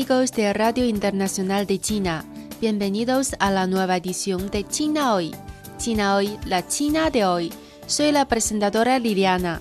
Amigos 0.00 0.32
de 0.32 0.50
Radio 0.54 0.86
Internacional 0.86 1.66
de 1.66 1.78
China, 1.78 2.24
bienvenidos 2.58 3.36
a 3.38 3.50
la 3.50 3.66
nueva 3.66 3.98
edición 3.98 4.50
de 4.50 4.66
China 4.66 5.12
Hoy. 5.12 5.30
China 5.76 6.16
Hoy, 6.16 6.38
la 6.46 6.66
China 6.66 7.10
de 7.10 7.26
hoy. 7.26 7.52
Soy 7.86 8.10
la 8.10 8.26
presentadora 8.26 8.98
Liliana. 8.98 9.60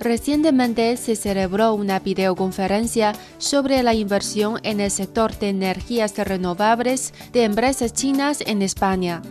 Recientemente 0.00 0.96
se 0.96 1.14
celebró 1.14 1.74
una 1.74 2.00
videoconferencia 2.00 3.12
sobre 3.38 3.84
la 3.84 3.94
inversión 3.94 4.58
en 4.64 4.80
el 4.80 4.90
sector 4.90 5.38
de 5.38 5.50
energías 5.50 6.16
renovables 6.16 7.14
de 7.32 7.44
empresas 7.44 7.92
chinas 7.92 8.42
en 8.44 8.60
España. 8.60 9.22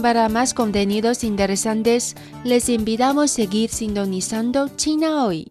Para 0.00 0.28
más 0.28 0.54
contenidos 0.54 1.24
interesantes, 1.24 2.14
les 2.44 2.68
invitamos 2.68 3.32
a 3.32 3.34
seguir 3.34 3.68
sintonizando 3.68 4.68
China 4.76 5.24
Hoy. 5.24 5.50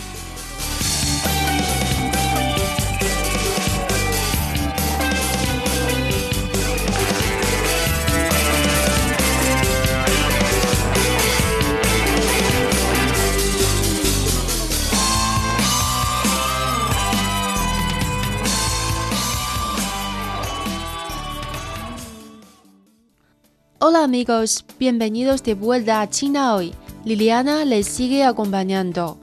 Amigos, 24.01 24.65
bienvenidos 24.79 25.43
de 25.43 25.53
vuelta 25.53 26.01
a 26.01 26.09
China 26.09 26.55
hoy. 26.55 26.73
Liliana 27.05 27.65
les 27.65 27.85
sigue 27.85 28.23
acompañando. 28.23 29.19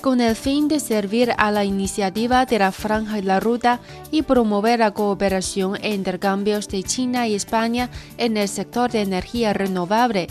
Con 0.00 0.20
el 0.20 0.36
fin 0.36 0.68
de 0.68 0.78
servir 0.78 1.32
a 1.36 1.50
la 1.50 1.64
iniciativa 1.64 2.46
de 2.46 2.60
la 2.60 2.70
Franja 2.70 3.18
y 3.18 3.22
la 3.22 3.40
Ruta 3.40 3.80
y 4.12 4.22
promover 4.22 4.78
la 4.78 4.92
cooperación 4.92 5.78
e 5.82 5.92
intercambios 5.92 6.68
de 6.68 6.84
China 6.84 7.26
y 7.26 7.34
España 7.34 7.90
en 8.18 8.36
el 8.36 8.46
sector 8.46 8.88
de 8.88 9.00
energía 9.00 9.52
renovable, 9.52 10.28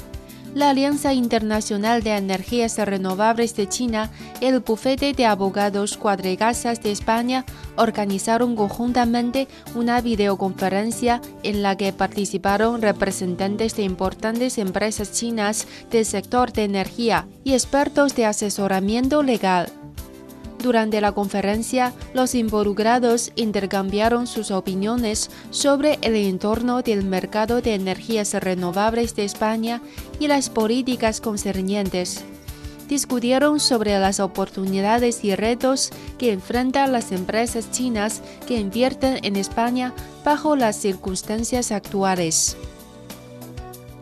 la 0.57 0.72
Alianza 0.72 1.13
Internacional 1.13 2.01
de 2.01 2.18
Energías 2.18 2.79
Renovables 2.79 3.56
de 3.56 3.69
China 3.69 4.09
y 4.41 4.45
el 4.45 4.59
Bufete 4.62 5.13
de 5.13 5.28
Abogados 5.28 5.97
Cuadrigasas 5.97 6.81
de 6.81 6.91
España 6.91 7.45
organizaron 7.75 8.56
conjuntamente 8.56 9.47
una 9.75 10.01
videoconferencia 10.01 11.22
en 11.44 11.62
la 11.62 11.78
que 11.78 11.94
participaron 11.94 12.81
representantes 12.81 13.75
de 13.75 13.84
importantes 13.84 14.57
empresas 14.57 15.12
chinas 15.12 15.68
del 15.91 16.06
sector 16.06 16.51
de 16.51 16.63
energía 16.63 17.28
y 17.44 17.53
expertos 17.53 18.16
de 18.16 18.25
asesoramiento 18.25 19.22
legal. 19.22 19.72
Durante 20.67 21.00
la 21.00 21.13
conferencia, 21.13 21.94
los 22.13 22.35
involucrados 22.35 23.31
intercambiaron 23.38 24.28
sus 24.28 24.51
opiniones 24.51 25.29
sobre 25.50 25.97
el 26.01 26.13
entorno 26.17 26.81
del 26.81 27.05
mercado 27.05 27.61
de 27.61 27.73
energías 27.73 28.33
renovables 28.33 29.16
de 29.16 29.23
España 29.23 29.81
y 30.19 30.27
las 30.27 30.50
políticas 30.50 31.22
concernientes. 31.22 32.25
Discutieron 32.89 33.61
sobre 33.61 33.97
las 33.97 34.19
oportunidades 34.19 35.23
y 35.23 35.35
retos 35.35 35.91
que 36.17 36.33
enfrentan 36.33 36.91
las 36.91 37.13
empresas 37.13 37.72
chinas 37.72 38.22
que 38.45 38.59
invierten 38.59 39.23
en 39.23 39.38
España 39.38 39.94
bajo 40.25 40.57
las 40.57 40.75
circunstancias 40.75 41.72
actuales. 41.72 42.57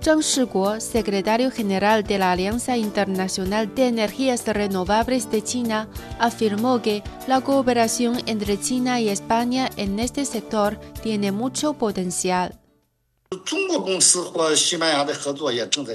Zhang 0.05 0.21
Shiguo, 0.21 0.79
secretario 0.79 1.49
general 1.49 2.03
de 2.03 2.19
la 2.19 2.31
Alianza 2.31 2.77
Internacional 2.77 3.73
de 3.73 3.87
Energías 3.87 4.45
Renovables 4.45 5.31
de 5.31 5.43
China, 5.43 5.89
afirmó 6.19 6.79
que 6.83 7.01
la 7.27 7.41
cooperación 7.41 8.21
entre 8.27 8.59
China 8.59 9.01
y 9.01 9.09
España 9.09 9.67
en 9.77 9.99
este 9.99 10.25
sector 10.25 10.79
tiene 11.01 11.31
mucho 11.31 11.73
potencial. 11.73 12.61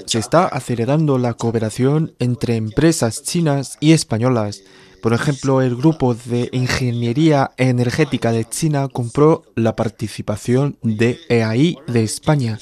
Se 0.07 0.19
está 0.19 0.45
acelerando 0.45 1.17
la 1.17 1.33
cooperación 1.33 2.13
entre 2.19 2.57
empresas 2.57 3.23
chinas 3.23 3.77
y 3.79 3.93
españolas. 3.93 4.61
Por 5.01 5.13
ejemplo, 5.13 5.61
el 5.61 5.77
grupo 5.77 6.15
de 6.15 6.49
ingeniería 6.51 7.51
energética 7.55 8.33
de 8.33 8.43
China 8.43 8.89
compró 8.89 9.43
la 9.55 9.77
participación 9.77 10.77
de 10.83 11.17
EAI 11.29 11.77
de 11.87 12.03
España. 12.03 12.59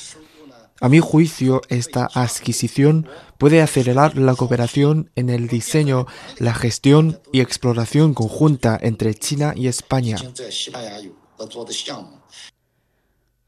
A 0.81 0.87
mi 0.87 0.99
juicio, 0.99 1.61
esta 1.67 2.07
adquisición 2.13 3.09
puede 3.37 3.61
acelerar 3.61 4.17
la 4.17 4.35
cooperación 4.35 5.11
en 5.15 5.29
el 5.29 5.47
diseño, 5.47 6.05
la 6.37 6.53
gestión 6.53 7.21
y 7.33 7.41
exploración 7.41 8.13
conjunta 8.13 8.79
entre 8.81 9.13
China 9.13 9.53
y 9.55 9.67
España. 9.67 10.17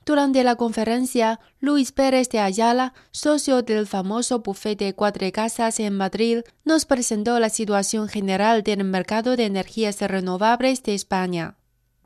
Durante 0.03 0.43
la 0.43 0.55
conferencia, 0.55 1.39
Luis 1.59 1.93
Pérez 1.93 2.27
de 2.29 2.39
Ayala, 2.39 2.93
socio 3.11 3.61
del 3.61 3.87
famoso 3.87 4.39
bufete 4.39 4.93
Cuatro 4.93 5.31
Casas 5.31 5.79
en 5.79 5.95
Madrid, 5.95 6.41
nos 6.65 6.85
presentó 6.85 7.39
la 7.39 7.49
situación 7.49 8.09
general 8.09 8.63
del 8.63 8.83
mercado 8.83 9.37
de 9.37 9.45
energías 9.45 10.01
renovables 10.01 10.83
de 10.83 10.95
España. 10.95 11.55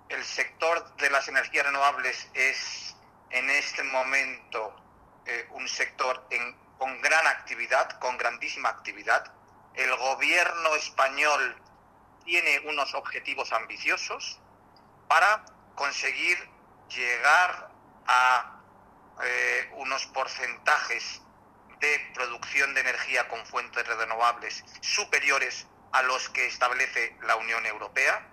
El 0.10 0.24
sector 0.24 0.96
de 0.98 1.10
las 1.10 1.28
energías 1.30 1.66
renovables 1.66 2.28
es 2.36 2.96
en 3.32 3.50
este 3.50 3.82
momento 3.84 4.85
eh, 5.26 5.48
un 5.52 5.68
sector 5.68 6.28
con 6.78 7.02
gran 7.02 7.28
actividad, 7.28 8.00
con 8.00 8.18
grandísima 8.18 8.70
actividad. 8.70 9.32
El 9.74 9.96
gobierno 9.96 10.76
español 10.76 11.56
tiene 12.24 12.60
unos 12.68 12.94
objetivos 12.94 13.52
ambiciosos 13.54 14.40
para 15.08 15.46
conseguir 15.76 16.38
llegar 16.90 17.70
a 18.08 18.62
eh, 19.24 19.72
unos 19.78 20.06
porcentajes 20.08 21.22
de 21.80 22.12
producción 22.14 22.74
de 22.74 22.82
energía 22.82 23.28
con 23.28 23.46
fuentes 23.46 23.86
renovables 23.88 24.64
superiores 24.82 25.68
a 25.92 26.02
los 26.04 26.30
que 26.30 26.48
establece 26.48 27.16
la 27.22 27.36
Unión 27.36 27.66
Europea. 27.66 28.28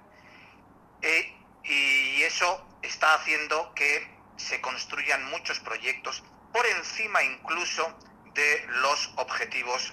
Eh, 1.03 1.37
y 1.65 2.23
eso 2.23 2.67
está 2.83 3.15
haciendo 3.15 3.73
que 3.75 4.09
se 4.37 4.61
construyan 4.61 5.25
muchos 5.31 5.61
proyectos 5.61 6.23
por 6.53 6.67
encima 6.67 7.23
incluso 7.23 7.97
de 8.35 8.65
los 8.69 9.13
objetivos 9.17 9.93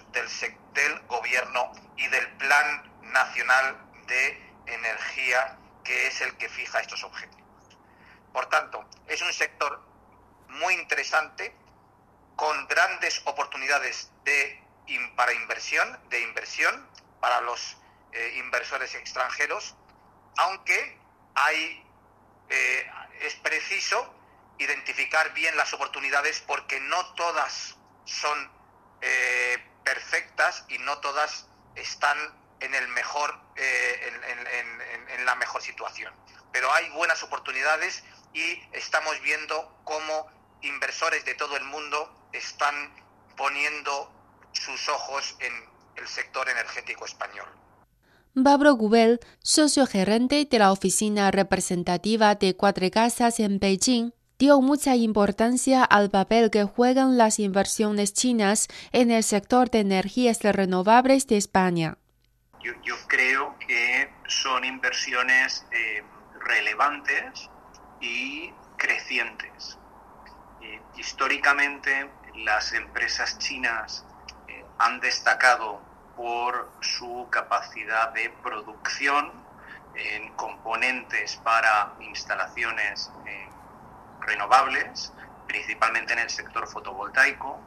del, 0.73 0.99
gobierno 1.07 1.71
y 1.97 2.07
del 2.07 2.27
Plan 2.37 2.91
Nacional 3.01 3.77
de 4.07 4.51
Energía, 4.67 5.57
que 5.83 6.07
es 6.07 6.21
el 6.21 6.37
que 6.37 6.47
fija 6.47 6.79
estos 6.79 7.03
objetivos. 7.03 7.77
Por 8.31 8.45
tanto, 8.47 8.87
es 9.07 9.21
un 9.21 9.33
sector 9.33 9.81
muy 10.47 10.73
interesante, 10.75 11.53
con 12.35 12.67
grandes 12.67 13.21
oportunidades 13.25 14.11
de, 14.23 14.63
para 15.15 15.33
inversión, 15.33 15.99
de 16.09 16.21
inversión 16.21 16.87
para 17.19 17.41
los 17.41 17.77
eh, 18.13 18.35
inversores 18.37 18.95
extranjeros, 18.95 19.75
aunque 20.37 20.97
hay, 21.35 21.85
eh, 22.49 22.91
es 23.21 23.35
preciso 23.35 24.18
identificar 24.59 25.33
bien 25.33 25.55
las 25.57 25.73
oportunidades 25.73 26.43
porque 26.45 26.79
no 26.81 27.13
todas 27.15 27.75
son 28.05 28.51
eh, 29.01 29.57
perfectas 29.83 30.65
y 30.69 30.77
no 30.79 30.99
todas 30.99 31.47
están 31.75 32.17
en 32.59 32.75
el 32.75 32.87
mejor 32.89 33.39
eh, 33.55 34.13
en, 35.17 35.25
la 35.25 35.35
mejor 35.35 35.61
situación 35.61 36.13
pero 36.51 36.71
hay 36.73 36.89
buenas 36.89 37.23
oportunidades 37.23 38.03
y 38.33 38.59
estamos 38.73 39.19
viendo 39.21 39.79
cómo 39.83 40.27
inversores 40.61 41.23
de 41.25 41.35
todo 41.35 41.55
el 41.57 41.63
mundo 41.65 42.27
están 42.33 42.93
poniendo 43.37 44.11
sus 44.51 44.89
ojos 44.89 45.35
en 45.39 45.53
el 45.95 46.07
sector 46.07 46.49
energético 46.49 47.05
español. 47.05 47.47
Babro 48.33 48.73
Gubel, 48.73 49.19
socio 49.41 49.85
gerente 49.85 50.47
de 50.49 50.59
la 50.59 50.71
oficina 50.71 51.31
representativa 51.31 52.35
de 52.35 52.55
Cuatro 52.55 52.89
Casas 52.91 53.39
en 53.39 53.59
Beijing, 53.59 54.11
dio 54.39 54.61
mucha 54.61 54.95
importancia 54.95 55.83
al 55.83 56.09
papel 56.09 56.49
que 56.49 56.63
juegan 56.63 57.17
las 57.17 57.39
inversiones 57.39 58.13
chinas 58.13 58.69
en 58.93 59.11
el 59.11 59.21
sector 59.21 59.69
de 59.69 59.81
energías 59.81 60.39
renovables 60.41 61.27
de 61.27 61.35
España. 61.35 61.97
Yo, 62.61 62.95
creo 63.07 63.57
que 63.59 64.09
son 64.27 64.63
inversiones 64.63 65.65
eh, 65.71 66.03
relevantes 66.39 67.49
y 67.99 68.49
crecientes. 68.77 69.77
Eh, 70.61 70.79
históricamente 70.97 72.09
las 72.35 72.71
empresas 72.71 73.39
chinas 73.39 74.05
eh, 74.47 74.63
han 74.77 75.01
destacado 75.01 75.81
por 76.15 76.71
su 76.79 77.27
capacidad 77.29 78.13
de 78.13 78.29
producción 78.41 79.33
en 79.95 80.31
componentes 80.35 81.35
para 81.43 81.93
instalaciones 81.99 83.11
renovables, 84.21 85.13
principalmente 85.47 86.13
en 86.13 86.19
el 86.19 86.29
sector 86.29 86.67
fotovoltaico, 86.67 87.59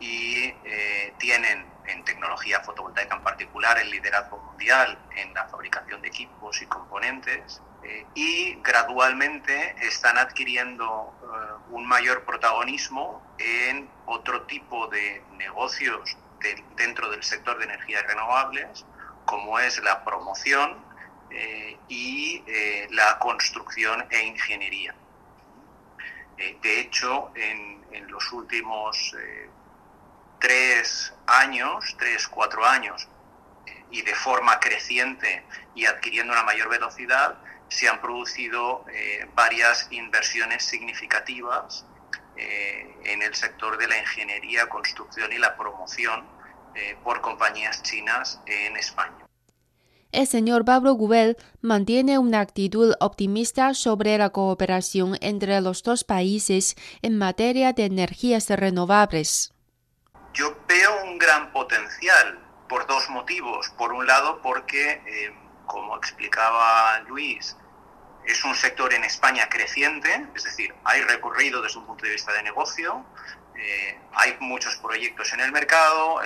y 0.00 0.54
eh, 0.64 1.12
tienen 1.18 1.66
en 1.86 2.04
tecnología 2.04 2.60
fotovoltaica 2.60 3.16
en 3.16 3.22
particular 3.22 3.78
el 3.78 3.90
liderazgo 3.90 4.38
mundial 4.38 4.98
en 5.16 5.34
la 5.34 5.46
fabricación 5.48 6.00
de 6.02 6.08
equipos 6.08 6.60
y 6.62 6.66
componentes 6.66 7.60
eh, 7.82 8.06
y 8.14 8.54
gradualmente 8.62 9.74
están 9.80 10.18
adquiriendo 10.18 11.12
eh, 11.22 11.26
un 11.70 11.86
mayor 11.86 12.24
protagonismo 12.24 13.22
en 13.38 13.88
otro 14.06 14.42
tipo 14.42 14.86
de 14.88 15.22
negocios 15.32 16.16
dentro 16.76 17.10
del 17.10 17.22
sector 17.24 17.58
de 17.58 17.64
energías 17.64 18.06
renovables 18.06 18.84
como 19.24 19.58
es 19.58 19.82
la 19.82 20.04
promoción 20.04 20.86
y 21.88 22.42
la 22.90 23.18
construcción 23.18 24.06
e 24.08 24.22
ingeniería. 24.22 24.94
De 26.62 26.80
hecho, 26.80 27.32
en, 27.34 27.78
los 28.08 28.32
últimos 28.32 29.14
tres 30.38 31.12
años, 31.26 31.96
tres, 31.98 32.28
cuatro 32.28 32.64
años, 32.64 33.08
y 33.90 34.02
de 34.02 34.14
forma 34.14 34.60
creciente 34.60 35.42
y 35.74 35.86
adquiriendo 35.86 36.32
una 36.32 36.42
mayor 36.42 36.68
velocidad, 36.68 37.38
se 37.68 37.88
han 37.88 38.00
producido 38.00 38.84
eh, 38.90 39.28
varias 39.34 39.88
inversiones 39.90 40.64
significativas 40.64 41.84
eh, 42.36 42.94
en 43.04 43.22
el 43.22 43.34
sector 43.34 43.76
de 43.76 43.88
la 43.88 43.98
ingeniería, 43.98 44.68
construcción 44.68 45.32
y 45.32 45.38
la 45.38 45.56
promoción 45.56 46.26
eh, 46.74 46.96
por 47.02 47.20
compañías 47.20 47.82
chinas 47.82 48.40
en 48.46 48.76
España. 48.76 49.27
El 50.10 50.26
señor 50.26 50.64
Pablo 50.64 50.94
Gubel 50.94 51.36
mantiene 51.60 52.18
una 52.18 52.40
actitud 52.40 52.94
optimista 52.98 53.74
sobre 53.74 54.16
la 54.16 54.30
cooperación 54.30 55.18
entre 55.20 55.60
los 55.60 55.82
dos 55.82 56.02
países 56.04 56.76
en 57.02 57.18
materia 57.18 57.74
de 57.74 57.84
energías 57.84 58.48
renovables. 58.48 59.52
Yo 60.32 60.56
veo 60.66 61.04
un 61.04 61.18
gran 61.18 61.52
potencial 61.52 62.38
por 62.70 62.86
dos 62.86 63.10
motivos. 63.10 63.68
Por 63.76 63.92
un 63.92 64.06
lado, 64.06 64.40
porque, 64.42 64.92
eh, 64.92 65.34
como 65.66 65.94
explicaba 65.98 67.00
Luis, 67.00 67.54
es 68.24 68.44
un 68.44 68.54
sector 68.54 68.94
en 68.94 69.04
España 69.04 69.48
creciente, 69.50 70.26
es 70.34 70.44
decir, 70.44 70.74
hay 70.84 71.02
recorrido 71.02 71.60
desde 71.60 71.80
un 71.80 71.86
punto 71.86 72.06
de 72.06 72.12
vista 72.12 72.32
de 72.32 72.42
negocio, 72.42 73.04
eh, 73.56 73.98
hay 74.12 74.36
muchos 74.40 74.76
proyectos 74.76 75.32
en 75.34 75.40
el 75.40 75.52
mercado 75.52 76.20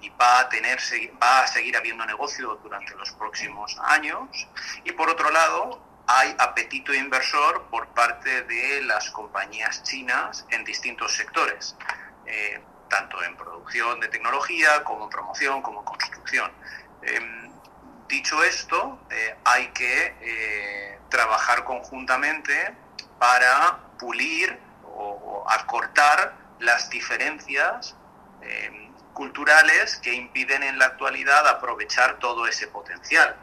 y, 0.00 0.08
va, 0.10 0.40
a 0.40 0.48
tener, 0.48 0.78
va 1.22 1.40
a 1.40 1.46
seguir 1.46 1.76
habiendo 1.76 2.04
negocio 2.06 2.58
durante 2.62 2.94
los 2.96 3.10
próximos 3.12 3.76
años. 3.84 4.48
Y 4.84 4.92
por 4.92 5.08
otro 5.10 5.30
lado, 5.30 5.82
hay 6.06 6.34
apetito 6.38 6.94
inversor 6.94 7.64
por 7.70 7.88
parte 7.88 8.42
de 8.42 8.82
las 8.82 9.10
compañías 9.10 9.82
chinas 9.82 10.46
en 10.50 10.64
distintos 10.64 11.14
sectores. 11.14 11.76
Eh, 12.26 12.60
tanto 12.88 13.22
en 13.22 13.36
producción 13.36 14.00
de 14.00 14.08
tecnología 14.08 14.84
como 14.84 15.04
en 15.04 15.10
promoción, 15.10 15.62
como 15.62 15.80
en 15.80 15.84
construcción. 15.84 16.52
Em, 17.02 17.52
dicho 18.08 18.42
esto, 18.42 18.98
eh, 19.10 19.36
hay 19.44 19.68
que 19.68 20.14
eh, 20.20 20.98
trabajar 21.08 21.64
conjuntamente 21.64 22.74
para 23.18 23.78
pulir 23.98 24.58
o, 24.84 25.44
acortar 25.48 26.34
las 26.58 26.88
diferencias 26.90 27.96
em, 28.40 28.92
culturales 29.16 29.96
que 29.96 30.12
impiden 30.12 30.62
en 30.62 30.78
la 30.78 30.86
actualidad 30.86 31.48
aprovechar 31.48 32.18
todo 32.18 32.46
ese 32.46 32.68
potencial. 32.68 33.34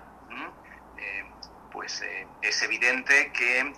Em, 0.98 1.26
pues 1.72 2.02
eh, 2.02 2.28
es 2.42 2.62
evidente 2.62 3.32
que 3.34 3.74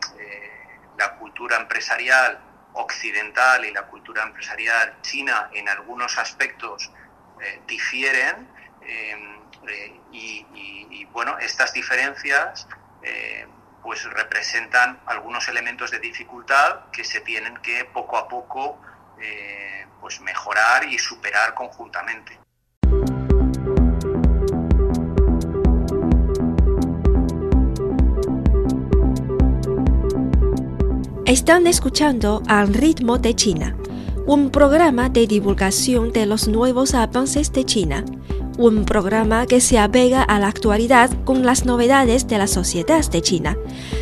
la 0.98 1.16
cultura 1.16 1.58
empresarial 1.58 2.40
occidental 2.74 3.66
y 3.66 3.72
la 3.72 3.84
cultura 3.84 4.24
empresarial 4.24 4.98
china 5.02 5.50
en 5.54 5.68
algunos 5.70 6.18
aspectos 6.18 6.92
eh, 7.42 7.62
difieren 7.68 8.48
em, 8.82 9.40
eh, 9.68 10.00
y, 10.12 11.06
bueno, 11.12 11.38
estas 11.40 11.74
diferencias 11.74 12.68
eh, 13.02 13.48
pues 13.82 14.04
representan 14.04 15.00
algunos 15.06 15.48
elementos 15.48 15.92
de 15.92 16.00
dificultad 16.00 16.90
que 16.92 17.04
se 17.04 17.22
tienen 17.22 17.56
que 17.58 17.86
poco 17.86 18.18
a 18.18 18.28
poco 18.28 18.80
pues 20.02 20.22
mejorar 20.22 20.86
y 20.86 21.00
superar 21.00 21.54
conjuntamente. 21.54 22.40
Están 31.26 31.66
escuchando 31.66 32.44
Al 32.48 32.74
ritmo 32.74 33.18
de 33.18 33.36
China, 33.36 33.76
un 34.28 34.52
programa 34.52 35.10
de 35.10 35.26
divulgación 35.26 36.14
de 36.14 36.28
los 36.28 36.48
nuevos 36.48 36.94
avances 36.94 37.52
de 37.52 37.66
China, 37.66 38.06
un 38.58 38.86
programa 38.86 39.46
que 39.46 39.60
se 39.60 39.78
apega 39.78 40.24
a 40.24 40.40
la 40.40 40.48
actualidad 40.48 41.10
con 41.26 41.46
las 41.46 41.66
novedades 41.66 42.28
de 42.28 42.38
la 42.38 42.48
sociedad 42.48 43.04
de 43.10 43.22
China. 43.22 43.58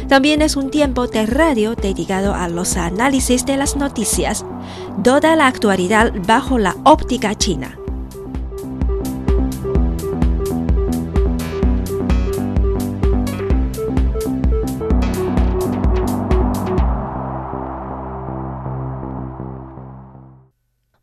También 0.08 0.42
es 0.42 0.56
un 0.56 0.70
tiempo 0.70 1.08
de 1.08 1.26
radio 1.26 1.76
dedicado 1.76 2.36
a 2.36 2.48
los 2.50 2.78
análisis 2.78 3.46
de 3.46 3.58
las 3.58 3.76
noticias, 3.76 4.46
toda 5.02 5.36
la 5.36 5.48
actualidad 5.48 6.14
bajo 6.28 6.58
la 6.58 6.76
óptica 6.84 7.36
china. 7.36 7.78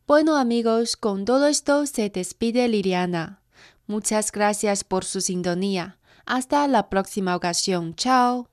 Bueno 0.07 0.35
amigos, 0.35 0.97
con 0.97 1.23
todo 1.23 1.47
esto 1.47 1.85
se 1.85 2.09
despide 2.09 2.67
Liliana. 2.67 3.41
Muchas 3.87 4.31
gracias 4.31 4.83
por 4.83 5.05
su 5.05 5.21
sintonía. 5.21 5.99
Hasta 6.25 6.67
la 6.67 6.89
próxima 6.89 7.35
ocasión. 7.35 7.95
Chao. 7.95 8.50